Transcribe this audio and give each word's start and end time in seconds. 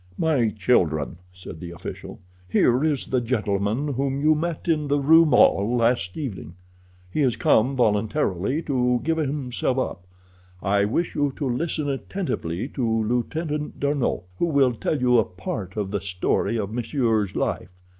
"My 0.17 0.49
children," 0.49 1.19
said 1.31 1.59
the 1.59 1.69
official, 1.69 2.21
"here 2.49 2.83
is 2.83 3.05
the 3.05 3.21
gentleman 3.21 3.93
whom 3.93 4.19
you 4.19 4.33
met 4.33 4.67
in 4.67 4.87
the 4.87 4.97
Rue 4.99 5.27
Maule 5.27 5.75
last 5.77 6.17
evening. 6.17 6.55
He 7.11 7.21
has 7.21 7.35
come 7.35 7.75
voluntarily 7.75 8.63
to 8.63 8.99
give 9.03 9.17
himself 9.17 9.77
up. 9.77 10.07
I 10.59 10.85
wish 10.85 11.13
you 11.13 11.31
to 11.35 11.47
listen 11.47 11.87
attentively 11.87 12.67
to 12.69 12.83
Lieutenant 13.03 13.79
D'Arnot, 13.79 14.23
who 14.39 14.47
will 14.47 14.71
tell 14.71 14.99
you 14.99 15.19
a 15.19 15.23
part 15.23 15.77
of 15.77 15.91
the 15.91 16.01
story 16.01 16.57
of 16.57 16.73
monsieur's 16.73 17.35
life. 17.35 17.69